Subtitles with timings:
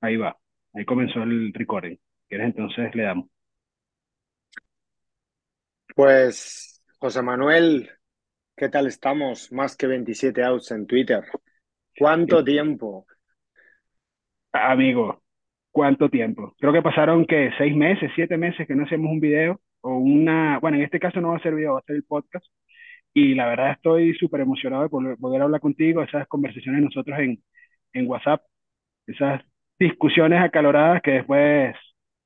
[0.00, 0.36] Ahí va.
[0.74, 1.96] Ahí comenzó el recording.
[2.28, 2.46] ¿Quieres?
[2.46, 3.26] Entonces le damos.
[5.94, 7.90] Pues, José Manuel,
[8.56, 9.52] ¿qué tal estamos?
[9.52, 11.24] Más que 27 outs en Twitter.
[11.98, 13.06] ¿Cuánto tiempo?
[14.52, 15.22] Amigo,
[15.70, 16.54] ¿cuánto tiempo?
[16.58, 20.58] Creo que pasaron que seis meses, siete meses que no hacemos un video o una,
[20.60, 22.46] bueno, en este caso no va a ser video, va a ser el podcast.
[23.14, 27.42] Y la verdad estoy súper emocionado de poder, poder hablar contigo, esas conversaciones nosotros en,
[27.92, 28.42] en WhatsApp,
[29.06, 29.42] esas
[29.80, 31.74] discusiones acaloradas que después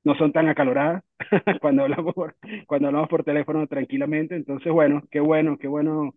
[0.05, 1.03] no son tan acaloradas
[1.61, 2.37] cuando hablamos por,
[2.67, 4.37] cuando hablamos por teléfono tranquilamente.
[4.37, 6.15] Entonces, bueno, qué bueno, qué bueno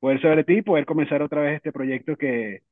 [0.00, 2.62] poder saber de ti y poder comenzar otra vez este proyecto que,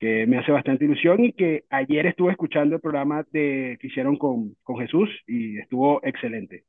[0.00, 4.56] que me hace bastante ilusión y que ayer estuve escuchando el programa que hicieron con,
[4.64, 6.64] con Jesús y estuvo excelente.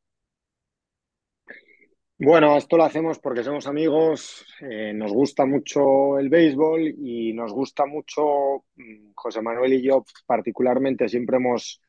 [2.22, 7.54] Bueno, esto lo hacemos porque somos amigos, eh, nos gusta mucho el béisbol y nos
[7.54, 11.82] gusta mucho, mm, José Manuel y yo particularmente siempre hemos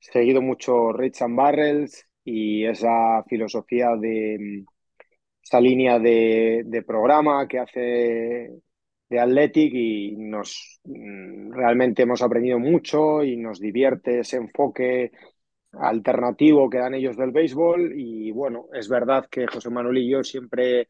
[0.00, 4.66] seguido mucho Rich and Barrels y esa filosofía de mm,
[5.42, 8.50] esa línea de, de programa que hace
[9.08, 15.12] de Athletic y nos mm, realmente hemos aprendido mucho y nos divierte ese enfoque
[15.80, 20.22] alternativo que dan ellos del béisbol y bueno, es verdad que José Manuel y yo
[20.22, 20.88] siempre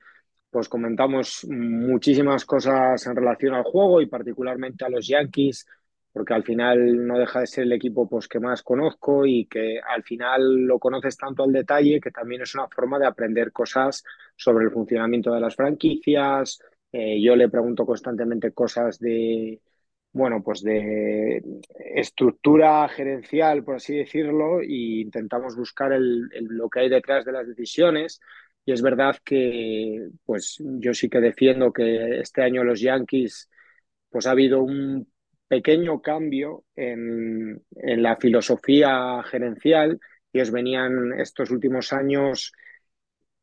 [0.51, 5.67] pues comentamos muchísimas cosas en relación al juego y particularmente a los Yankees
[6.13, 9.81] porque al final no deja de ser el equipo pues que más conozco y que
[9.87, 14.03] al final lo conoces tanto al detalle que también es una forma de aprender cosas
[14.35, 16.59] sobre el funcionamiento de las franquicias.
[16.91, 19.61] Eh, yo le pregunto constantemente cosas de,
[20.17, 21.43] bueno, pues de
[21.95, 27.47] estructura gerencial, por así decirlo, e intentamos buscar el, lo que hay detrás de las
[27.47, 28.19] decisiones.
[28.65, 33.51] Y es verdad que, pues yo sí que defiendo que este año los Yankees,
[34.09, 35.07] pues ha habido un
[35.49, 40.01] pequeño cambio en, en la filosofía gerencial.
[40.33, 42.53] Ellos venían estos últimos años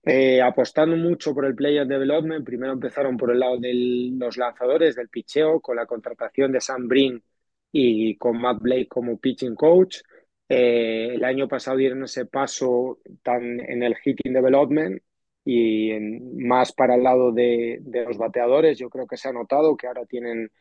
[0.05, 3.73] eh, apostando mucho por el player development, primero empezaron por el lado de
[4.17, 7.23] los lanzadores, del picheo, con la contratación de Sam Brin
[7.71, 9.99] y con Matt Blake como pitching coach.
[10.49, 15.01] Eh, el año pasado dieron ese paso tan en el hitting development
[15.45, 18.77] y en, más para el lado de, de, los bateadores.
[18.77, 20.51] Yo creo que se ha notado que ahora tienen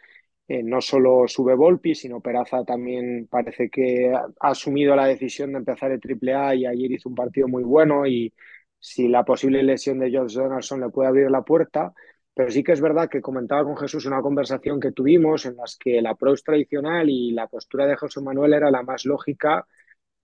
[0.48, 5.52] eh, no solo sube Volpi, sino Peraza también parece que ha, ha asumido la decisión
[5.52, 8.32] de empezar el AAA y ayer hizo un partido muy bueno y
[8.82, 11.94] si la posible lesión de George Donaldson le puede abrir la puerta,
[12.34, 15.76] pero sí que es verdad que comentaba con Jesús una conversación que tuvimos en las
[15.76, 19.66] que la approach tradicional y la postura de José Manuel era la más lógica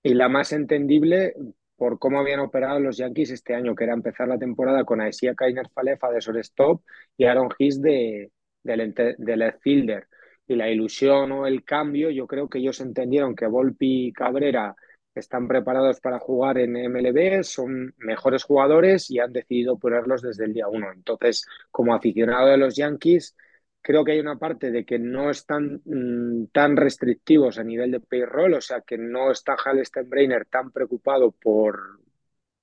[0.03, 1.35] y la más entendible
[1.77, 5.35] por cómo habían operado los Yankees este año, que era empezar la temporada con Aesia
[5.37, 6.83] Kainer Falefa de shortstop
[7.17, 8.33] y Aaron Hicks de,
[8.65, 10.05] de.
[10.49, 14.75] Y la ilusión o el cambio, yo creo que ellos entendieron que Volpi y Cabrera
[15.19, 20.55] están preparados para jugar en MLB, son mejores jugadores y han decidido ponerlos desde el
[20.55, 20.93] día uno.
[20.93, 23.37] Entonces, como aficionado de los Yankees,
[23.81, 28.01] creo que hay una parte de que no están mmm, tan restrictivos a nivel de
[28.01, 32.01] payroll, o sea, que no está Hal Steinbrenner tan preocupado por,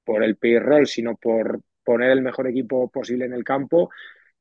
[0.04, 3.90] por el payroll, sino por poner el mejor equipo posible en el campo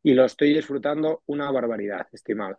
[0.02, 2.58] y lo estoy disfrutando una barbaridad, estimado.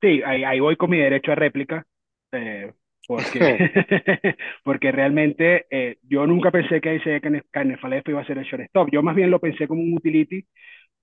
[0.00, 1.86] Sí, ahí, ahí voy con mi derecho a réplica.
[2.32, 2.72] Eh,
[3.06, 3.70] porque,
[4.64, 8.90] porque realmente eh, yo nunca pensé que ese Canefalefa iba a ser el shortstop.
[8.92, 10.44] Yo más bien lo pensé como un utility,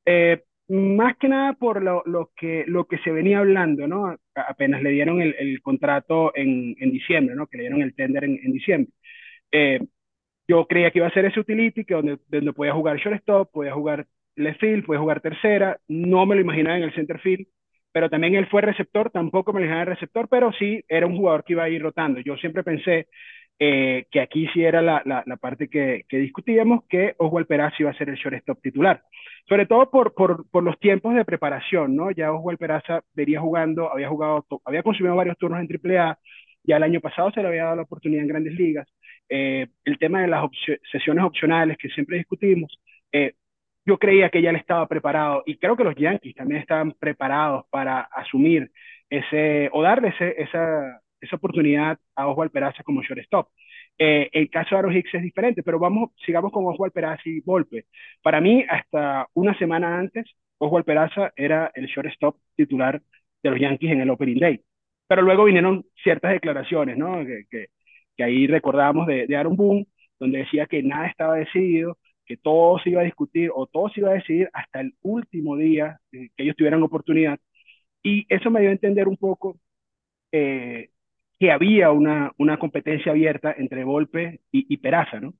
[0.05, 4.15] eh, más que nada por lo, lo, que, lo que se venía hablando, ¿no?
[4.35, 7.47] Apenas le dieron el, el contrato en, en, diciembre, ¿no?
[7.47, 8.91] Que le dieron el tender en, en diciembre.
[9.51, 9.79] Eh,
[10.47, 13.73] yo creía que iba a ser ese utility, que donde, donde podía jugar shortstop, podía
[13.73, 15.79] jugar left field, podía jugar tercera.
[15.87, 17.47] No me lo imaginaba en el center field
[17.97, 21.43] pero también él fue receptor, tampoco me dejaba el receptor, pero sí era un jugador
[21.43, 22.19] que iba a ir rotando.
[22.19, 23.07] Yo siempre pensé
[23.57, 27.77] eh, que aquí sí era la, la, la parte que, que, discutíamos, que Oswald Peraza
[27.79, 29.01] iba a ser el shortstop titular.
[29.49, 32.11] Sobre todo por, por, por, los tiempos de preparación, ¿no?
[32.11, 36.19] Ya Oswald Peraza vería jugando, había jugado, había consumido varios turnos en AAA,
[36.65, 38.87] ya el año pasado se le había dado la oportunidad en grandes ligas.
[39.27, 40.47] Eh, el tema de las
[40.91, 42.79] sesiones opcionales que siempre discutimos,
[43.11, 43.33] eh,
[43.87, 47.65] yo creía que ya él estaba preparado y creo que los Yankees también estaban preparados
[47.69, 48.69] para asumir
[49.09, 53.47] ese o darle ese, esa, esa oportunidad a Oswald Peraza como shortstop.
[53.97, 57.39] Eh, el caso de Aaron Hicks es diferente, pero vamos, sigamos con Oswald Peraza y
[57.39, 57.85] Volpe.
[58.21, 60.25] Para mí, hasta una semana antes,
[60.57, 63.01] Oswald Peraza era el shortstop titular
[63.41, 64.61] de los Yankees en el Opening Day.
[65.07, 67.25] Pero luego vinieron ciertas declaraciones, ¿no?
[67.25, 67.67] Que, que,
[68.17, 69.87] que ahí recordamos de, de Aaron Boone,
[70.19, 74.01] donde decía que nada estaba decidido, que todo se iba a discutir o todo se
[74.01, 77.39] iba a decidir hasta el último día que ellos tuvieran oportunidad.
[78.03, 79.59] Y eso me dio a entender un poco
[80.31, 80.89] eh,
[81.39, 85.33] que había una, una competencia abierta entre Volpe y, y Peraza, ¿no?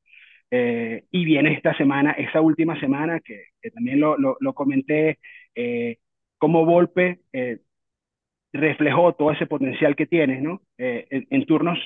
[0.51, 5.19] Eh, y viene esta semana, esa última semana, que, que también lo, lo, lo comenté,
[5.56, 5.98] eh,
[6.38, 7.60] cómo Volpe eh,
[8.54, 10.62] reflejó todo ese potencial que tiene, ¿no?
[10.78, 11.80] Eh, en, en, turnos,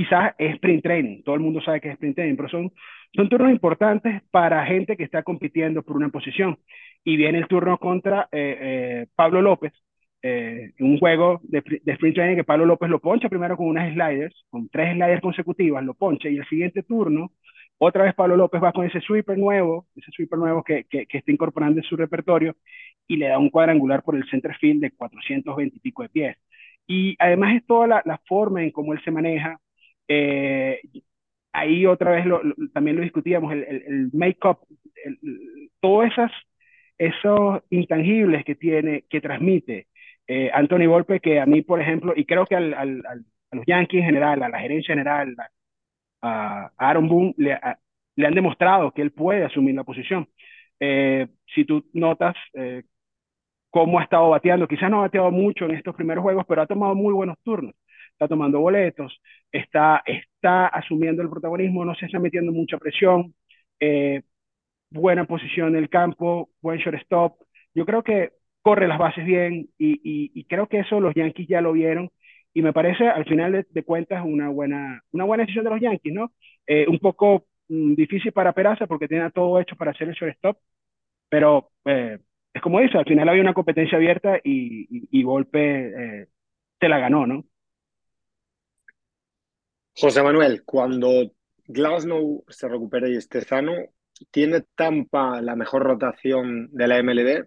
[0.00, 2.72] quizás sprint training, todo el mundo sabe que es sprint training, pero son,
[3.14, 6.58] son turnos importantes para gente que está compitiendo por una posición.
[7.04, 9.74] Y viene el turno contra eh, eh, Pablo López,
[10.22, 13.92] eh, un juego de, de, sprint training que Pablo López lo poncha primero con unas
[13.92, 17.32] sliders, con tres sliders consecutivas, lo poncha y el siguiente turno,
[17.76, 21.18] otra vez Pablo López va con ese sweeper nuevo, ese sweeper nuevo que, que, que
[21.18, 22.56] está incorporando en su repertorio
[23.06, 26.36] y le da un cuadrangular por el center field de 420 y pico de pies.
[26.86, 29.60] Y además es toda la, la forma en cómo él se maneja.
[30.12, 30.80] Eh,
[31.52, 32.26] ahí otra vez
[32.74, 34.58] también lo discutíamos, el, make-up,
[35.80, 36.32] todas esas
[36.98, 39.86] esos intangibles que tiene, que transmite
[40.26, 43.66] eh, Anthony Volpe, que a mí, por ejemplo, y creo que al, al, a los
[43.66, 45.34] Yankees en general, a la gerencia general,
[46.22, 47.54] a, Aaron Boone, le,
[48.26, 50.28] han demostrado que él puede asumir la posición.
[50.78, 52.82] Eh, si tú notas eh,
[53.70, 56.66] cómo ha estado bateando, quizás no ha bateado mucho en estos primeros juegos, pero ha
[56.66, 57.74] tomado muy buenos turnos.
[58.20, 59.18] Está tomando boletos,
[59.50, 63.34] está, está asumiendo el protagonismo, no se está metiendo mucha presión.
[63.80, 64.22] Eh,
[64.90, 67.36] buena posición en el campo, buen shortstop.
[67.74, 68.32] Yo creo que
[68.62, 72.10] corre las bases bien y, y, y, creo que eso los Yankees ya lo vieron
[72.54, 75.80] y me parece al final de, de cuentas una buena, una buena decisión de los
[75.80, 76.32] Yankees, ¿no?
[76.66, 80.58] Eh, un poco mm, difícil para Peraza porque tenía todo hecho para hacer el shortstop,
[81.28, 82.18] pero eh,
[82.54, 86.28] es como dice, al final había una competencia abierta y, y, y Volpe eh,
[86.80, 87.44] se la ganó, ¿no?
[90.00, 91.32] José Manuel, cuando
[91.66, 93.72] Glasnow se recupere y esté sano,
[94.30, 97.46] ¿Tiene Tampa la mejor rotación de la MLB?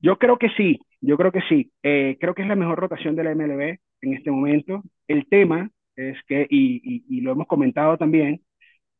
[0.00, 1.72] Yo creo que sí, yo creo que sí.
[1.82, 4.82] Eh, creo que es la mejor rotación de la MLB en este momento.
[5.06, 8.42] El tema es que, y, y, y lo hemos comentado también,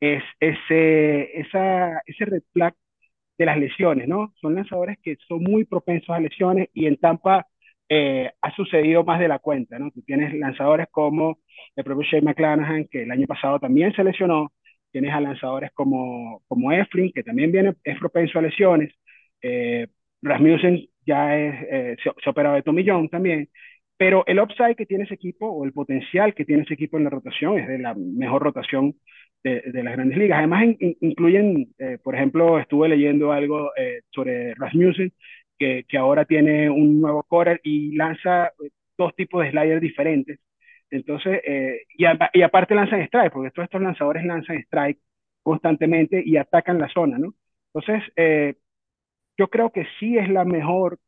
[0.00, 2.75] es ese, esa, ese red flag
[3.38, 4.35] de las lesiones, ¿no?
[4.40, 7.46] Son lanzadores que son muy propensos a lesiones y en Tampa
[7.88, 9.90] eh, ha sucedido más de la cuenta, ¿no?
[9.90, 11.38] Tú tienes lanzadores como
[11.76, 14.52] el propio Shane McClanahan, que el año pasado también se lesionó,
[14.90, 18.93] tienes a lanzadores como, como Eflin, que también viene, es propenso a lesiones,
[19.43, 19.87] eh,
[20.23, 23.49] Rasmussen ya es, eh, se, se ha operado de tomillón también,
[23.96, 27.05] pero el upside que tiene ese equipo o el potencial que tiene ese equipo en
[27.05, 28.94] la rotación es de la mejor rotación
[29.43, 30.38] de, de las grandes ligas.
[30.38, 35.12] Además, in, incluyen, eh, por ejemplo, estuve leyendo algo eh, sobre Rasmussen,
[35.58, 38.52] que, que, ahora tiene un nuevo core y lanza
[38.96, 40.40] dos tipos de sliders diferentes.
[40.90, 44.99] Entonces, eh, y, a, y, aparte lanzan strike, porque todos estos lanzadores lanzan strike
[45.43, 47.34] constantemente y atacan la zona, ¿no?
[47.72, 48.56] Entonces, eh,
[49.38, 50.99] yo creo que sí es la mejor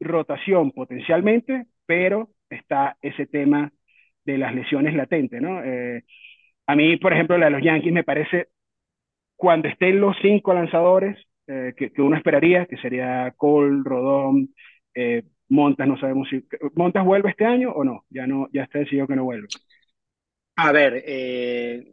[0.00, 3.72] rotación potencialmente, pero está ese tema
[4.24, 5.62] de las lesiones latentes, ¿no?
[5.64, 6.04] Eh,
[6.66, 8.48] a mí, por ejemplo, la de los Yankees me parece,
[9.36, 11.18] cuando estén los cinco lanzadores
[11.52, 14.54] eh, que, que, uno esperaría, que sería Cole, Rodón,
[14.94, 16.42] eh, Montas, no sabemos si
[16.74, 19.48] Montas vuelve este año o no, ya no, ya está decidido que no vuelve.
[20.56, 21.92] A ver, eh,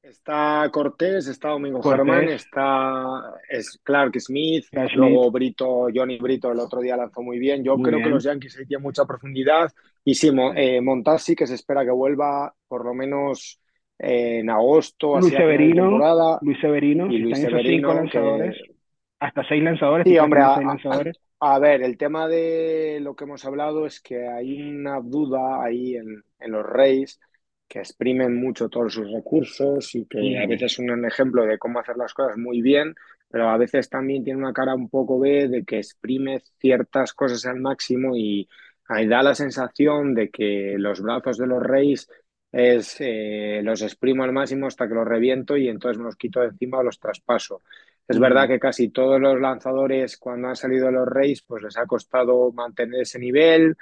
[0.00, 2.06] está Cortés, está Domingo Cortés.
[2.06, 5.32] Germán, está es Clark Smith, Clark luego Smith.
[5.34, 7.62] Brito, Johnny Brito el otro día lanzó muy bien.
[7.62, 8.08] Yo muy creo bien.
[8.08, 9.70] que los Yankees ahí tienen mucha profundidad
[10.02, 10.30] y sí,
[10.80, 13.60] Montas sí que se espera que vuelva por lo menos
[13.98, 18.74] en agosto, Luis Severino, Luis Severino, y Luis Severino, lanzadores, que...
[19.20, 20.06] hasta seis lanzadores.
[20.06, 21.18] Sí, hombre, a, lanzadores.
[21.40, 25.96] A ver, el tema de lo que hemos hablado es que hay una duda ahí
[25.96, 27.20] en, en los Reyes
[27.68, 30.36] que exprimen mucho todos sus recursos y que sí.
[30.36, 32.94] a veces son un ejemplo de cómo hacer las cosas muy bien,
[33.28, 37.44] pero a veces también tiene una cara un poco B de que exprime ciertas cosas
[37.46, 38.48] al máximo y
[38.88, 42.08] ahí da la sensación de que los brazos de los Reyes
[42.52, 46.40] es eh, los exprimo al máximo hasta que los reviento y entonces me los quito
[46.40, 47.62] de encima o los traspaso.
[48.08, 51.86] Es verdad que casi todos los lanzadores cuando han salido los Rays pues les ha
[51.86, 53.76] costado mantener ese nivel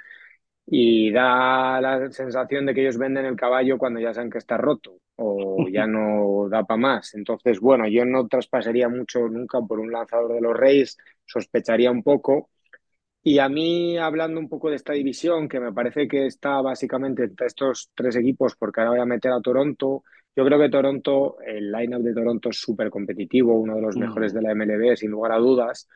[0.65, 4.57] y da la sensación de que ellos venden el caballo cuando ya saben que está
[4.57, 7.13] roto o ya no da para más.
[7.15, 12.03] Entonces, bueno, yo no traspasaría mucho nunca por un lanzador de los Rays, sospecharía un
[12.03, 12.49] poco.
[13.27, 17.23] Y a mí, hablando un poco de esta división, que me parece que está básicamente
[17.23, 20.03] entre estos tres equipos, porque ahora voy a meter a Toronto,
[20.35, 23.99] yo creo que Toronto, el lineup de Toronto es súper competitivo, uno de los mm.
[23.99, 25.87] mejores de la MLB, sin lugar a dudas.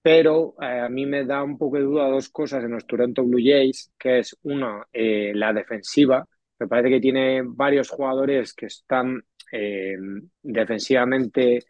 [0.00, 3.22] Pero eh, a mí me da un poco de duda dos cosas en los Toronto
[3.22, 6.26] Blue Jays, que es una, eh, la defensiva.
[6.58, 9.22] Me parece que tiene varios jugadores que están
[9.52, 9.94] eh,
[10.42, 11.66] defensivamente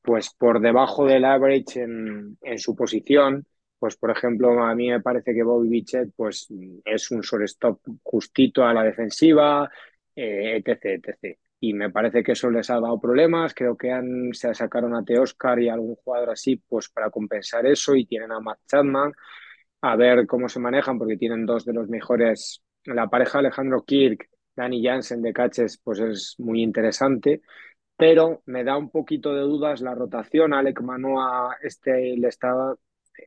[0.00, 3.44] pues por debajo del average en, en su posición
[3.80, 6.48] pues por ejemplo, a mí me parece que Bobby Bichet pues,
[6.84, 9.70] es un shortstop justito a la defensiva,
[10.14, 11.38] eh, etc, etc.
[11.60, 13.54] Y me parece que eso les ha dado problemas.
[13.54, 17.96] Creo que han, se sacaron a Oscar y algún jugador así pues para compensar eso
[17.96, 19.12] y tienen a Matt Chapman.
[19.82, 22.62] A ver cómo se manejan porque tienen dos de los mejores.
[22.84, 27.40] La pareja Alejandro Kirk, Danny Jansen de Caches pues es muy interesante
[28.00, 30.54] pero me da un poquito de dudas la rotación.
[30.54, 32.74] Alec Manoa este, le está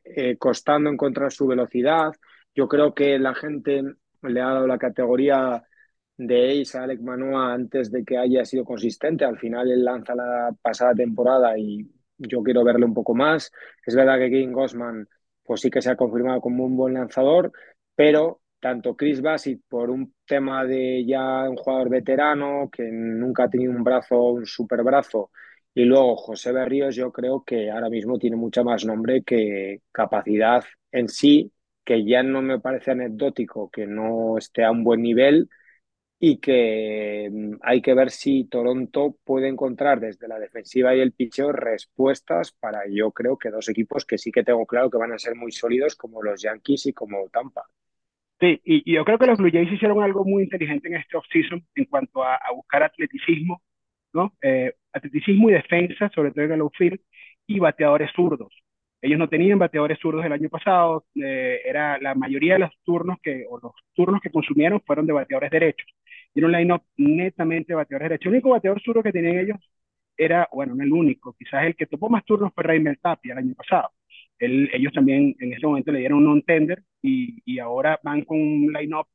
[0.04, 2.12] eh, costando encontrar su velocidad.
[2.54, 3.82] Yo creo que la gente
[4.22, 5.62] le ha dado la categoría
[6.16, 9.24] de Ace a Alec Manoa antes de que haya sido consistente.
[9.24, 13.50] Al final él lanza la pasada temporada y yo quiero verle un poco más.
[13.84, 15.08] Es verdad que Kevin Gossman
[15.44, 17.52] pues sí que se ha confirmado como un buen lanzador,
[17.94, 23.50] pero tanto Chris Bassett por un tema de ya un jugador veterano que nunca ha
[23.50, 25.30] tenido un brazo, un super brazo,
[25.74, 30.64] y luego José Berríos yo creo que ahora mismo tiene mucha más nombre que capacidad
[30.92, 31.52] en sí,
[31.84, 35.48] que ya no me parece anecdótico que no esté a un buen nivel
[36.18, 41.12] y que mm, hay que ver si Toronto puede encontrar desde la defensiva y el
[41.12, 45.12] picheo respuestas para yo creo que dos equipos que sí que tengo claro que van
[45.12, 47.64] a ser muy sólidos como los Yankees y como Tampa.
[48.40, 51.66] Sí, y, yo creo que los Blue Jays hicieron algo muy inteligente en este offseason
[51.74, 53.62] en cuanto a, buscar atleticismo,
[54.14, 54.34] ¿no?
[54.42, 57.00] Eh, atleticismo y defensa, sobre todo en el outfield,
[57.46, 58.52] y bateadores zurdos.
[59.02, 63.18] Ellos no tenían bateadores zurdos el año pasado, eh, era la mayoría de los turnos
[63.22, 65.86] que, o los turnos que consumieron fueron de bateadores derechos.
[66.32, 68.26] Tiene un line-up netamente bateadores derechos.
[68.26, 69.58] El único bateador zurdo que tenían ellos
[70.16, 73.38] era, bueno, no el único, quizás el que tomó más turnos fue Raimel Tapia el
[73.38, 73.90] año pasado
[74.38, 78.72] ellos también en ese momento le dieron un non-tender y, y, ahora van con un
[78.72, 79.06] line-up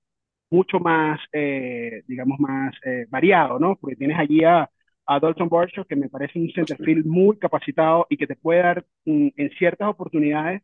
[0.52, 3.76] mucho más, eh, digamos, más eh, variado, ¿no?
[3.78, 4.70] Porque tienes allí a,
[5.10, 8.86] a Dalton Barshaw, que me parece un centerfield muy capacitado y que te puede dar
[9.06, 10.62] en ciertas oportunidades,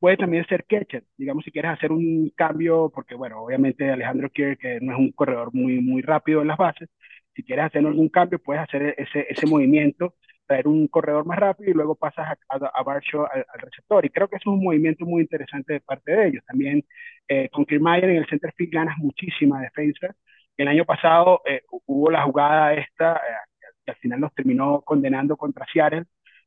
[0.00, 4.56] puede también ser catcher, digamos, si quieres hacer un cambio, porque, bueno, obviamente Alejandro quiere
[4.56, 6.88] que no es un corredor muy, muy rápido en las bases,
[7.34, 10.14] si quieres hacer algún cambio, puedes hacer ese, ese movimiento
[10.48, 14.04] traer un corredor más rápido y luego pasas a, a, al, receptor.
[14.04, 16.44] Y creo que eso es un movimiento muy interesante de parte de ellos.
[16.46, 16.84] También
[17.28, 20.16] eh, con Kiermaier en el center field ganas muchísima defensa.
[20.56, 23.47] El año pasado eh, hubo la jugada esta, eh,
[23.90, 26.04] al final nos terminó condenando contra Seattle,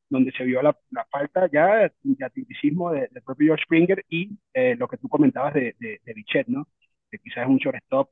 [0.09, 4.75] donde se vio la, la falta ya de atleticismo del propio George Springer y eh,
[4.77, 6.67] lo que tú comentabas de, de, de ¿no?
[7.09, 8.09] que quizás es un shortstop.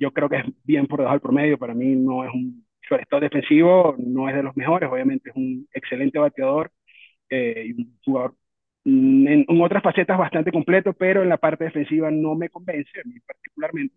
[0.00, 3.20] yo creo que es bien por debajo del promedio, para mí no es un estado
[3.20, 6.70] defensivo no es de los mejores, obviamente es un excelente bateador
[7.30, 8.34] eh, y un jugador
[8.84, 13.08] mm, en, otras facetas bastante completo, pero en la parte defensiva no me convence, a
[13.08, 13.96] mí particularmente.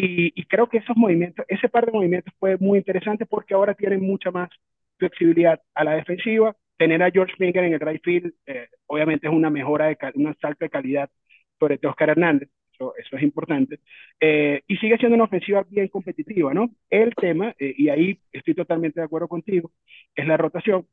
[0.00, 4.00] Y, creo que esos movimientos, ese par de movimientos fue muy interesante porque ahora tienen
[4.00, 4.48] mucha más
[4.96, 6.56] flexibilidad a la defensiva.
[6.76, 10.36] Tener a George Springer en el right field, eh, obviamente es una mejora, de un
[10.40, 11.10] salto de calidad
[11.58, 13.80] sobre todo Oscar Hernández eso, es importante.
[14.20, 16.70] Eh, y sigue siendo una ofensiva bien competitiva, ¿no?
[16.90, 19.72] El tema, eh, y ahí estoy totalmente de acuerdo contigo,
[20.14, 20.86] es la rotación.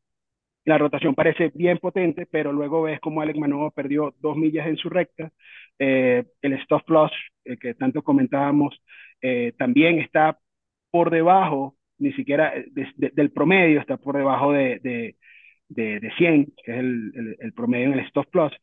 [0.65, 4.77] La rotación parece bien potente, pero luego ves como Alec Manoa perdió dos millas en
[4.77, 5.31] su recta.
[5.79, 7.11] Eh, el stop plus,
[7.59, 8.75] que tanto comentábamos,
[9.57, 10.39] también está
[10.91, 12.53] por debajo, ni siquiera
[12.95, 17.87] del promedio, está por debajo de, de, de, 100, que es el, el, el, promedio
[17.87, 18.53] en el stop plus.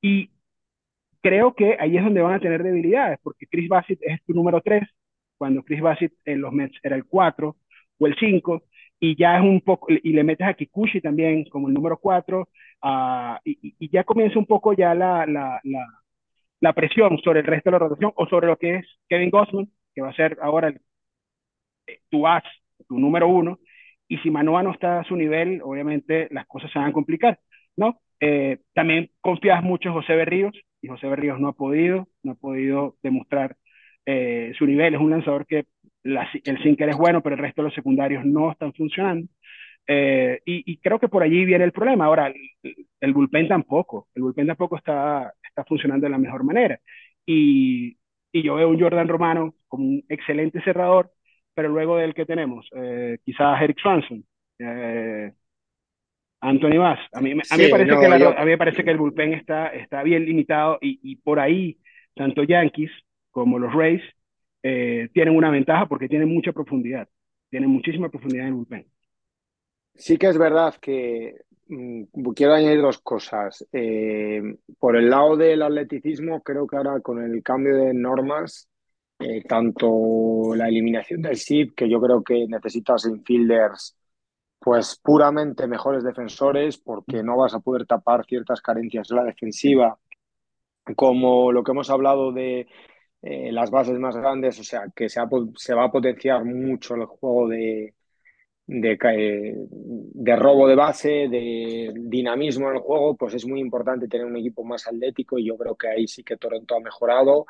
[0.00, 0.30] Y
[1.22, 4.60] creo que ahí es donde van a tener debilidades, porque Chris Bassett es tu número
[4.60, 4.82] 3,
[5.38, 7.56] cuando Chris Bassett en los Mets era el 4
[7.98, 8.62] o el 5,
[9.00, 12.48] y ya es un poco, y le metes a Kikuchi también como el número 4,
[12.82, 15.86] ah, y, ya comienza un poco ya la, la, la,
[16.60, 19.70] la, presión sobre el resto de la rotación, o sobre lo que es Kevin Gossman,
[19.94, 20.80] que va a ser ahora el,
[21.86, 22.44] eh, tu as,
[22.88, 23.58] tu número 1,
[24.08, 27.40] y si Manoa no está a su nivel, obviamente las cosas se van a complicar,
[27.76, 28.00] ¿no?
[28.20, 32.34] Eh, también confías mucho en José Berríos, y José Berríos no ha podido, no ha
[32.34, 33.56] podido demostrar
[34.06, 34.94] eh, su nivel.
[34.94, 35.66] Es un lanzador que
[36.02, 39.28] el sinker es bueno, pero el resto de los secundarios no están funcionando.
[39.86, 42.04] Eh, y, creo que por allí viene el problema.
[42.04, 42.32] Ahora,
[43.00, 46.78] el, bullpen tampoco, el bullpen tampoco está, está funcionando de la mejor manera.
[47.26, 47.96] Y,
[48.32, 51.10] y yo veo un Jordan Romano como un excelente cerrador,
[51.54, 54.24] pero luego del que tenemos, eh, quizás Eric Swanson,
[54.60, 55.32] eh,
[56.40, 57.00] Anthony Bass.
[57.12, 59.68] A mí, a mí, me parece que a mí me parece que el bullpen está,
[59.68, 61.78] está bien limitado y, y por ahí
[62.14, 62.90] tanto Yankees
[63.30, 64.02] como los Rays
[64.62, 67.08] eh, tienen una ventaja porque tienen mucha profundidad,
[67.48, 68.86] tienen muchísima profundidad en el bullpen.
[69.94, 73.66] Sí que es verdad que mm, quiero añadir dos cosas.
[73.72, 74.42] Eh,
[74.78, 78.68] por el lado del atleticismo, creo que ahora con el cambio de normas,
[79.18, 83.96] eh, tanto la eliminación del SIP, que yo creo que necesitas infielders
[84.60, 89.98] pues puramente mejores defensores porque no vas a poder tapar ciertas carencias en la defensiva,
[90.96, 92.66] como lo que hemos hablado de
[93.22, 97.48] eh, las bases más grandes, o sea, que se, va a potenciar mucho el juego
[97.48, 97.94] de,
[98.66, 104.08] de, eh, de, robo de base, de dinamismo en el juego, pues es muy importante
[104.08, 107.46] tener un equipo más atlético y yo creo que ahí sí que Toronto ha mejorado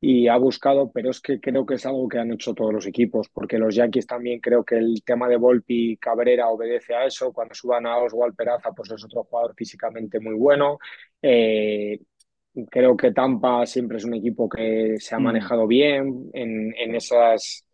[0.00, 2.86] y ha buscado, pero es que creo que es algo que han hecho todos los
[2.86, 7.32] equipos, porque los Yankees también creo que el tema de Volpi Cabrera obedece a eso,
[7.32, 10.78] cuando suban a Oswald Peraza, pues es otro jugador físicamente muy bueno.
[11.20, 12.00] Eh,
[12.70, 15.22] creo que Tampa siempre es un equipo que se ha mm.
[15.22, 17.64] manejado bien en, en, esas,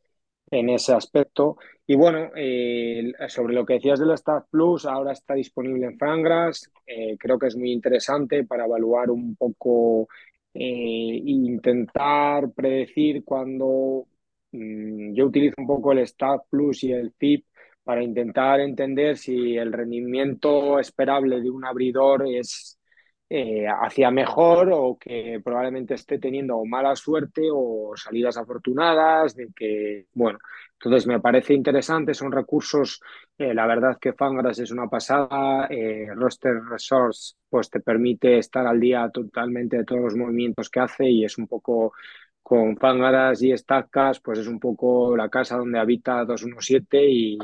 [0.51, 1.57] en ese aspecto.
[1.87, 6.71] Y bueno, eh, sobre lo que decías del Star Plus, ahora está disponible en Fangraphs.
[6.87, 10.09] Eh, creo que es muy interesante para evaluar un poco
[10.55, 14.07] eh, intentar predecir cuando
[14.53, 17.47] mm, yo utilizo un poco el Stat Plus y el FIP
[17.83, 22.79] para intentar entender si el rendimiento esperable de un abridor es
[23.29, 30.07] eh, hacia mejor o que probablemente esté teniendo mala suerte o salidas afortunadas, de que,
[30.13, 30.39] bueno,
[30.75, 33.01] entonces me parece interesante, son recursos,
[33.39, 38.67] eh, la verdad que Fangraphs es una pasada, eh, Roster Resource pues te permite estar
[38.67, 41.95] al día totalmente de todos los movimientos que hace y es un poco
[42.43, 47.39] con Fangraphs y Statcast, pues es un poco la casa donde habita 217 y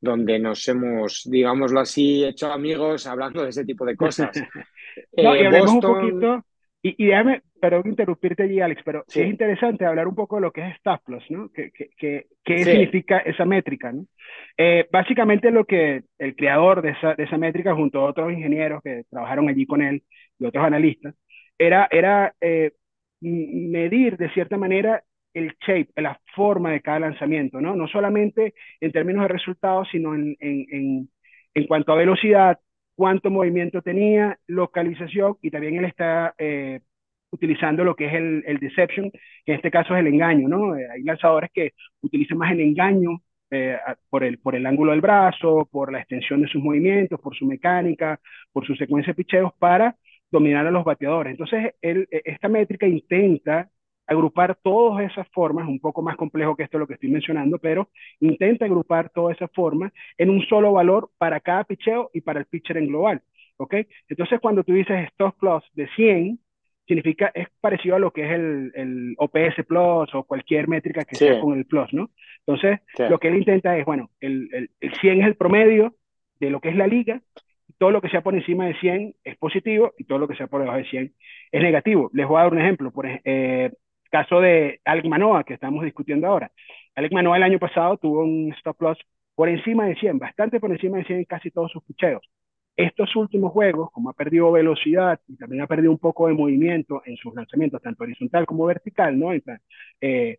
[0.00, 4.30] donde nos hemos, digámoslo así, hecho amigos hablando de ese tipo de cosas.
[5.16, 6.44] no, y eh, hablemos un poquito,
[6.82, 9.20] y, y, déjame, perdón interrumpirte allí, Alex, pero sí.
[9.20, 11.50] es interesante hablar un poco de lo que es Staff Plus, ¿no?
[11.52, 14.06] ¿Qué, qué, qué, significa esa métrica, ¿no?
[14.56, 18.82] Eh, básicamente lo que el creador de esa, de esa métrica, junto a otros ingenieros
[18.82, 20.02] que trabajaron allí con él
[20.38, 21.14] y otros analistas,
[21.58, 22.72] era, era eh,
[23.20, 25.02] medir de cierta manera
[25.34, 27.76] el shape, la forma de cada lanzamiento, ¿no?
[27.76, 31.08] No solamente en términos de resultados, sino en, en,
[31.54, 32.58] en, cuanto a velocidad,
[32.96, 36.80] cuánto movimiento tenía, localización, y también él está eh,
[37.30, 40.76] utilizando lo que es el, el, deception, que en este caso es el engaño, ¿no?
[40.76, 43.76] Eh, hay lanzadores que utilizan más el engaño eh,
[44.10, 47.46] por, el, por el ángulo del brazo, por la extensión de sus movimientos, por su
[47.46, 48.18] mecánica,
[48.52, 49.96] por su secuencia de picheos para
[50.30, 51.32] dominar a los bateadores.
[51.32, 53.70] Entonces, él, esta métrica intenta
[54.06, 57.88] agrupar todas esas formas, un poco más complejo que esto lo que estoy mencionando, pero
[58.20, 62.46] intenta agrupar todas esas formas en un solo valor para cada picheo y para el
[62.46, 63.22] pitcher en global.
[63.58, 63.74] ¿Ok?
[64.08, 66.38] Entonces, cuando tú dices Stock Plus de 100,
[66.86, 71.16] significa, es parecido a lo que es el, el OPS Plus o cualquier métrica que
[71.16, 72.10] sea con el Plus, ¿no?
[72.46, 75.94] Entonces, lo que él intenta es, bueno, el, el, el 100 es el promedio
[76.38, 77.22] de lo que es la liga,
[77.78, 80.46] todo lo que sea por encima de 100 es positivo y todo lo que sea
[80.46, 81.14] por debajo de 100
[81.52, 82.10] es negativo.
[82.12, 82.90] Les voy a dar un ejemplo.
[82.90, 83.72] Por, eh,
[84.10, 86.50] Caso de Alec Manoa, que estamos discutiendo ahora.
[86.94, 88.98] Alec Manoa el año pasado tuvo un stop loss
[89.34, 92.22] por encima de 100, bastante por encima de 100 en casi todos sus picheos.
[92.76, 97.02] Estos últimos juegos, como ha perdido velocidad y también ha perdido un poco de movimiento
[97.06, 99.32] en sus lanzamientos, tanto horizontal como vertical, ¿no?
[100.00, 100.38] Eh,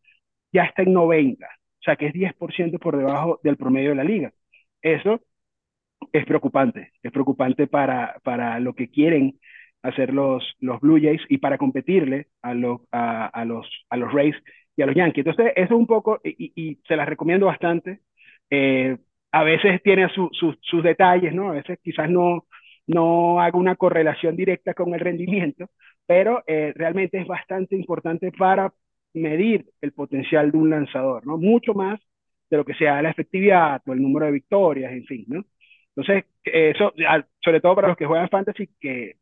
[0.51, 4.03] ya está en 90, o sea que es 10% por debajo del promedio de la
[4.03, 4.33] liga.
[4.81, 5.21] Eso
[6.11, 9.39] es preocupante, es preocupante para, para lo que quieren
[9.87, 14.11] hacer los, los Blue Jays y para competirle a, los a, a, los, a los
[14.13, 14.35] Rays
[14.75, 15.25] y a los Yankees.
[15.25, 17.99] Entonces, eso es un poco, y, y se las recomiendo bastante.
[18.49, 18.97] Eh,
[19.31, 21.49] a veces tiene su, sus detalles, ¿no?
[21.49, 22.45] A veces quizás no,
[22.87, 25.69] no haga una correlación directa con el rendimiento,
[26.05, 28.73] pero eh, realmente es bastante importante para
[29.13, 31.37] medir el potencial de un lanzador, ¿no?
[31.37, 31.99] Mucho más
[32.49, 35.43] de lo que sea la efectividad o el número de victorias, en fin, ¿no?
[35.95, 36.93] Entonces, eso,
[37.41, 39.15] sobre todo para los que juegan fantasy, que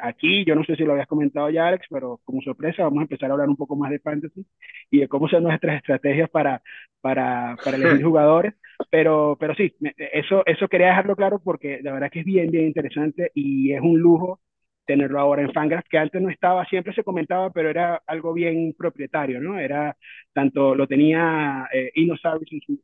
[0.00, 3.02] aquí, yo no sé si lo habías comentado ya, Alex, pero como sorpresa vamos a
[3.02, 4.46] empezar a hablar un poco más de fantasy
[4.90, 6.62] y de cómo son nuestras estrategias para,
[7.00, 8.54] para, para elegir jugadores.
[8.90, 9.74] Pero, pero sí,
[10.12, 13.80] eso, eso quería dejarlo claro porque la verdad que es bien, bien interesante y es
[13.80, 14.40] un lujo
[14.86, 18.74] tenerlo ahora en Fangraph, que antes no estaba, siempre se comentaba, pero era algo bien
[18.76, 19.58] propietario, ¿no?
[19.58, 19.96] Era
[20.32, 22.10] tanto, lo tenía eh, en,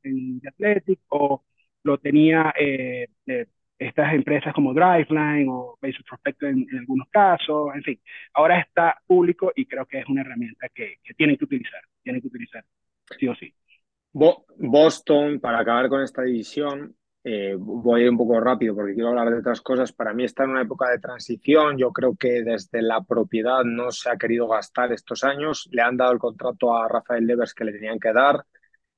[0.04, 1.44] en, Athletic o
[1.82, 3.46] lo tenía eh, eh,
[3.80, 8.00] estas empresas como Driveline o Basic Prospect en, en, algunos casos, en fin,
[8.34, 12.20] ahora está público y creo que es una herramienta que, que tienen que utilizar, tienen
[12.20, 12.62] que utilizar,
[13.18, 13.52] sí o sí.
[14.12, 19.10] Boston, para acabar con esta división, eh, voy a ir un poco rápido porque quiero
[19.10, 19.92] hablar de otras cosas.
[19.92, 21.78] Para mí está en una época de transición.
[21.78, 25.68] Yo creo que desde la propiedad no se ha querido gastar estos años.
[25.70, 28.44] Le han dado el contrato a Rafael Devers que le tenían que dar,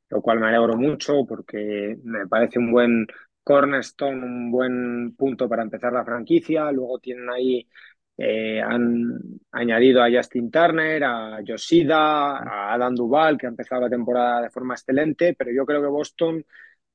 [0.09, 3.07] lo cual me alegro mucho porque me parece un buen
[3.43, 6.71] Cornerstone, un buen punto para empezar la franquicia.
[6.73, 7.69] Luego tienen ahí,
[8.17, 9.19] eh, han
[9.53, 14.51] añadido a Justin Turner, a Yoshida, a Adam Duval, que ha empezado la temporada de
[14.51, 16.45] forma excelente, pero yo creo que Boston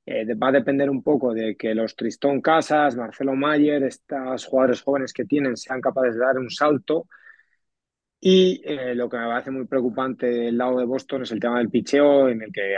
[0.05, 4.81] eh, va a depender un poco de que los Tristón Casas, Marcelo Mayer, estos jugadores
[4.81, 7.07] jóvenes que tienen sean capaces de dar un salto.
[8.19, 11.59] Y eh, lo que me parece muy preocupante del lado de Boston es el tema
[11.59, 12.75] del picheo, en el que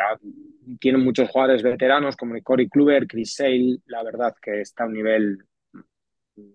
[0.79, 4.93] tienen muchos jugadores veteranos como Cory Kluber, Chris Sale, la verdad que está a un
[4.93, 5.39] nivel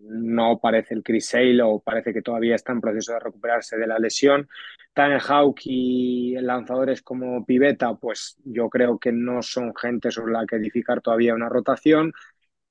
[0.01, 3.87] no parece el Chris Sale o parece que todavía está en proceso de recuperarse de
[3.87, 4.49] la lesión.
[4.93, 10.47] Tanner Hawk y lanzadores como Pivetta, pues yo creo que no son gente sobre la
[10.47, 12.13] que edificar todavía una rotación.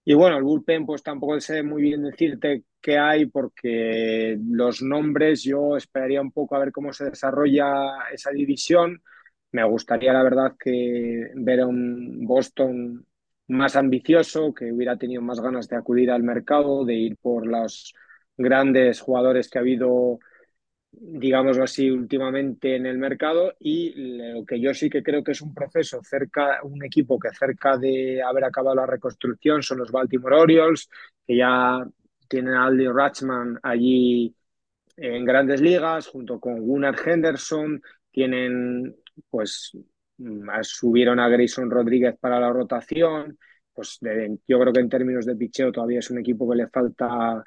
[0.06, 5.44] Y bueno, el bullpen, pues tampoco sé muy bien decirte qué hay, porque los nombres
[5.44, 9.02] yo esperaría un poco a ver cómo se desarrolla esa división.
[9.52, 13.06] Me gustaría, la verdad, que ver a un Boston
[13.48, 17.94] más ambicioso, que hubiera tenido más ganas de acudir al mercado, de ir por los
[18.38, 20.20] grandes jugadores que ha habido,
[21.00, 23.54] digámoslo así, últimamente en el mercado.
[23.60, 27.30] Y lo que yo sí que creo que es un proceso cerca, un equipo que
[27.32, 30.90] cerca de haber acabado la reconstrucción son los Baltimore Orioles,
[31.26, 31.86] que ya
[32.28, 34.36] tienen a Aldi Ratchman allí
[34.98, 38.96] en grandes ligas, junto con Gunnar Henderson, tienen
[39.30, 39.76] pues
[40.62, 43.38] subieron a Grayson Rodríguez para la rotación.
[43.74, 44.00] Pues
[44.48, 47.44] yo creo que en términos de picheo todavía es un equipo que le falta,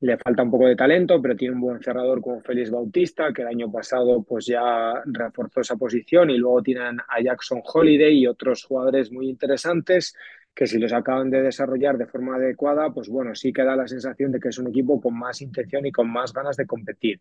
[0.00, 3.42] le falta un poco de talento, pero tiene un buen cerrador como Félix Bautista, que
[3.42, 6.30] el año pasado pues ya reforzó esa posición.
[6.30, 10.14] Y luego tienen a Jackson Holiday y otros jugadores muy interesantes
[10.54, 13.86] que si los acaban de desarrollar de forma adecuada, pues bueno, sí que da la
[13.86, 17.20] sensación de que es un equipo con más intención y con más ganas de competir.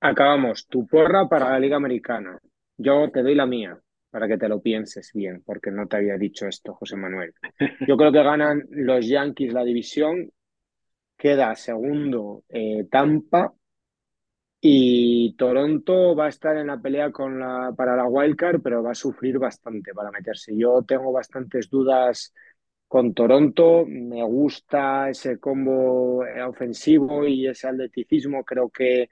[0.00, 2.38] Acabamos, tu porra para la Liga Americana.
[2.76, 3.78] Yo te doy la mía
[4.10, 7.34] para que te lo pienses bien, porque no te había dicho esto, José Manuel.
[7.86, 10.30] Yo creo que ganan los Yankees la división,
[11.24, 13.42] queda segundo eh, Tampa
[14.60, 18.92] y Toronto va a estar en la pelea con la, para la wildcard, pero va
[18.92, 20.56] a sufrir bastante para meterse.
[20.56, 22.32] Yo tengo bastantes dudas
[22.88, 29.10] con Toronto, me gusta ese combo eh, ofensivo y ese atleticismo, creo que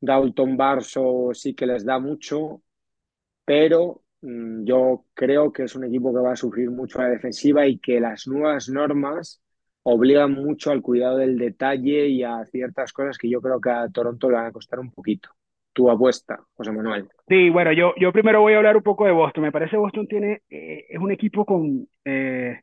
[0.00, 2.62] Dalton Barso sí que les da mucho,
[3.44, 7.10] pero Mm, yo creo que es un equipo que va a sufrir mucho a la
[7.10, 9.42] defensiva y que las nuevas normas
[9.84, 13.88] obligan mucho al cuidado del detalle y a ciertas cosas que yo creo que a
[13.88, 15.30] Toronto le van a costar un poquito.
[15.72, 17.08] Tu apuesta, José Manuel.
[17.28, 19.42] Sí, bueno, yo, yo primero voy a hablar un poco de Boston.
[19.44, 22.60] Me parece Boston tiene, eh, es un equipo con, eh,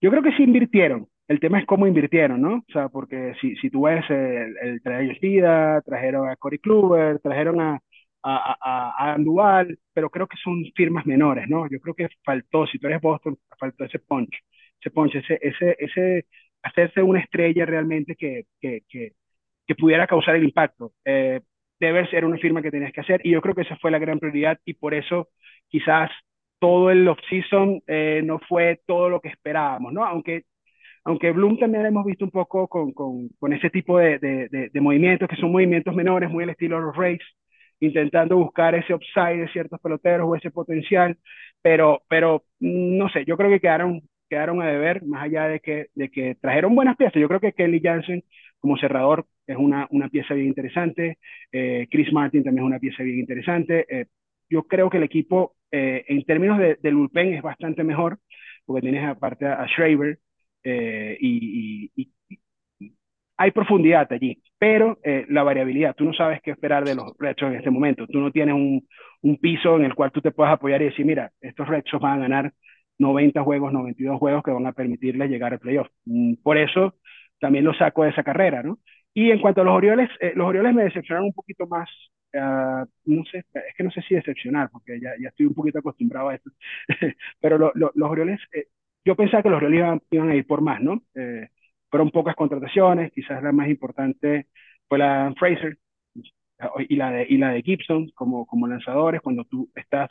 [0.00, 1.08] yo creo que sí invirtieron.
[1.28, 2.56] El tema es cómo invirtieron, ¿no?
[2.68, 7.60] O sea, porque si, si tú ves el, el trajeron trajeron a Cory Kluber, trajeron
[7.60, 7.80] a,
[8.22, 11.68] a, a, Andual, pero creo que son firmas menores, ¿no?
[11.68, 14.36] Yo creo que faltó, si tú eres Boston, faltó ese punch,
[14.80, 16.26] ese punch, ese, ese, ese
[16.62, 19.12] hacerse una estrella realmente que, que, que,
[19.66, 20.92] que pudiera causar el impacto.
[21.04, 21.40] Eh,
[21.80, 23.98] debe ser una firma que tenías que hacer y yo creo que esa fue la
[23.98, 25.28] gran prioridad y por eso
[25.68, 26.10] quizás
[26.58, 30.04] todo el off-season eh, no fue todo lo que esperábamos, ¿no?
[30.04, 30.44] Aunque
[31.04, 34.80] aunque Bloom también hemos visto un poco con, con, con ese tipo de, de, de,
[34.80, 37.22] movimientos, que son movimientos menores, muy al estilo de los Rays,
[37.78, 41.16] intentando buscar ese upside de ciertos peloteros o ese potencial,
[41.62, 45.88] pero, pero no sé, yo creo que quedaron, quedaron a deber, más allá de que,
[45.94, 47.20] de que trajeron buenas piezas.
[47.20, 48.24] Yo creo que Kelly Jansen
[48.58, 51.18] como cerrador es una, una pieza bien interesante,
[51.52, 53.86] eh, Chris Martin también es una pieza bien interesante.
[53.88, 54.06] Eh,
[54.48, 58.18] yo creo que el equipo, eh, en términos de, del bullpen, es bastante mejor,
[58.64, 60.18] porque tienes aparte a, Schreiber
[60.64, 62.12] y, y,
[63.36, 67.36] hay profundidad allí, pero eh, la variabilidad, tú no sabes qué esperar de los Red
[67.40, 68.86] en este momento, tú no tienes un,
[69.22, 72.18] un, piso en el cual tú te puedas apoyar y decir, mira, estos Red van
[72.18, 72.52] a ganar
[72.98, 75.88] 90 juegos, 92 juegos que van a permitirle llegar al playoff.
[76.04, 76.94] Mm, por eso
[77.40, 78.78] también lo saco de esa carrera, ¿no?
[79.14, 81.88] Y en cuanto a los Orioles, eh, los Orioles me decepcionaron un poquito más,
[82.34, 85.78] uh, no sé, es que no sé si decepcionar, porque ya, ya estoy un poquito
[85.78, 86.50] acostumbrado a esto,
[87.40, 88.66] pero lo, lo, los Orioles, eh,
[89.04, 91.02] yo pensaba que los Orioles iban, a ir por más, ¿no?
[91.14, 91.48] Eh,
[91.90, 94.48] fueron pocas contrataciones, quizás la más importante
[94.88, 95.78] fue la Fraser
[96.88, 100.10] y la de, y la de Gibson como, como lanzadores, cuando tú estás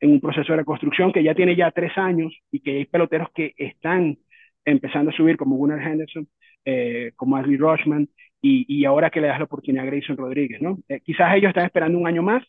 [0.00, 3.28] en un proceso de reconstrucción que ya tiene ya tres años y que hay peloteros
[3.34, 4.18] que están
[4.64, 6.28] empezando a subir como Gunnar Henderson,
[6.64, 8.08] eh, como Ashley Rochman,
[8.40, 10.78] y, y, ahora que le das la oportunidad a Grayson Rodríguez, ¿no?
[10.88, 12.44] Eh, quizás ellos están esperando un año más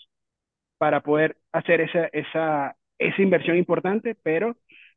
[0.77, 4.55] para poder hacer esa, esa, esa inversión importante, pero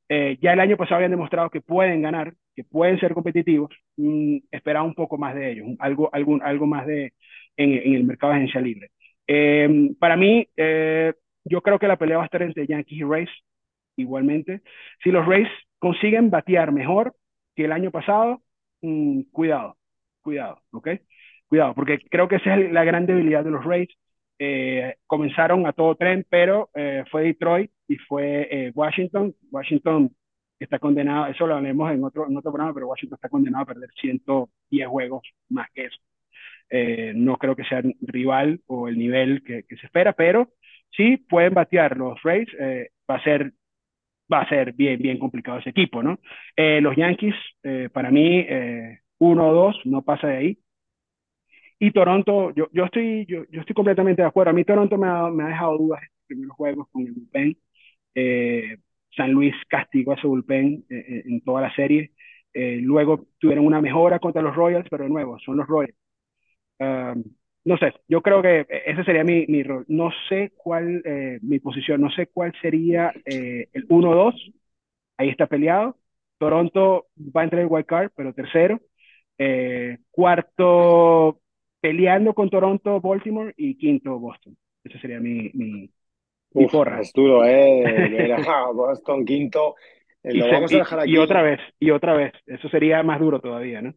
[0.08, 4.38] eh, ya el año pasado habían demostrado que pueden ganar, que pueden ser competitivos, mm,
[4.50, 7.14] esperaba un poco más de ellos, algo, algún, algo más de,
[7.56, 8.90] en, en el mercado de agencia libre.
[9.26, 13.04] Eh, para mí, eh, yo creo que la pelea va a estar entre Yankees y
[13.04, 13.30] Rays,
[13.96, 14.62] igualmente.
[15.02, 17.14] Si los Rays consiguen batear mejor
[17.54, 18.42] que el año pasado,
[18.82, 19.76] mm, cuidado,
[20.22, 20.88] cuidado, ¿ok?
[21.48, 23.90] Cuidado, porque creo que esa es la gran debilidad de los Rays.
[24.38, 29.34] Eh, comenzaron a todo tren, pero eh, fue Detroit y fue eh, Washington.
[29.50, 30.10] Washington
[30.58, 33.66] está condenado, eso lo hablemos en otro, en otro programa, pero Washington está condenado a
[33.66, 35.98] perder 110 juegos más que eso.
[36.70, 40.48] Eh, no creo que sea rival o el nivel que, que, se espera, pero
[40.96, 42.48] sí pueden batear los Rays.
[42.58, 43.52] Eh, va a ser
[44.32, 46.18] va a ser bien, bien complicado ese equipo, ¿no?
[46.56, 50.58] Eh, los Yankees, eh, para mí, eh, uno o dos, no pasa de ahí.
[51.78, 54.50] Y Toronto, yo, yo, estoy, yo, yo estoy completamente de acuerdo.
[54.50, 57.12] A mí Toronto me ha, me ha dejado dudas en los primeros juegos con el
[57.12, 57.58] bullpen.
[58.14, 58.78] Eh,
[59.16, 62.12] San Luis castigó a ese bullpen eh, en toda la serie.
[62.54, 65.96] Luego tuvieron una mejora contra los Royals, pero de nuevo, son los Royals.
[66.80, 67.24] Um,
[67.64, 69.84] no sé, yo creo que ese sería mi, mi rol.
[69.88, 74.34] No sé cuál, eh, mi posición, no sé cuál sería eh, el 1-2.
[75.16, 75.96] Ahí está peleado.
[76.38, 78.80] Toronto va a entrar el wild card, pero tercero.
[79.38, 81.40] Eh, cuarto,
[81.80, 84.56] peleando con Toronto, Baltimore y quinto, Boston.
[84.82, 85.90] Ese sería mi, mi,
[86.54, 88.34] mi Uf, es duro, ¿eh?
[88.74, 89.76] Boston quinto.
[90.24, 91.12] Eh, lo y, vamos a dejar aquí.
[91.12, 92.32] y otra vez, y otra vez.
[92.46, 93.94] Eso sería más duro todavía, ¿no?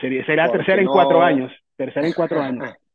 [0.00, 1.50] Sería, será tercera en cuatro años.
[1.76, 2.68] Tercera en cuatro años.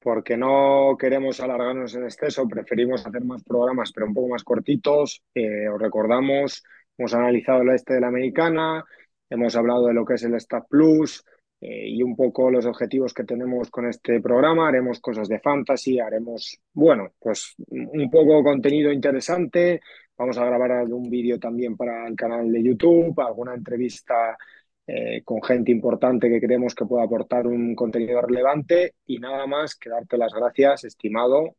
[0.00, 5.22] porque no queremos alargarnos en exceso, preferimos hacer más programas, pero un poco más cortitos.
[5.34, 6.64] Eh, os recordamos,
[6.96, 8.84] hemos analizado el este de la americana,
[9.28, 11.22] hemos hablado de lo que es el Staff Plus
[11.60, 14.68] eh, y un poco los objetivos que tenemos con este programa.
[14.68, 19.80] Haremos cosas de fantasy, haremos, bueno, pues un poco contenido interesante.
[20.16, 24.36] Vamos a grabar algún vídeo también para el canal de YouTube, alguna entrevista
[24.92, 29.76] eh, con gente importante que creemos que pueda aportar un contenido relevante y nada más
[29.76, 31.54] que darte las gracias, estimado,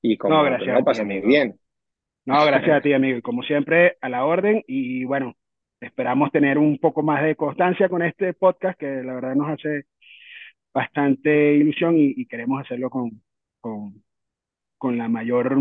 [0.00, 1.58] y como no, gracias no, pasa muy bien.
[2.24, 3.18] No, gracias a ti, amigo.
[3.18, 5.34] Y como siempre, a la orden y bueno,
[5.80, 9.84] esperamos tener un poco más de constancia con este podcast que la verdad nos hace
[10.72, 13.22] bastante ilusión y, y queremos hacerlo con,
[13.60, 14.02] con,
[14.78, 15.58] con la mayor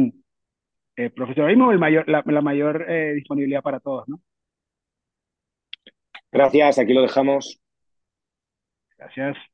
[0.96, 4.22] eh, profesionalismo, el mayor, la, la mayor eh, disponibilidad para todos, ¿no?
[6.32, 7.60] Gracias, aquí lo dejamos.
[8.98, 9.51] Gracias.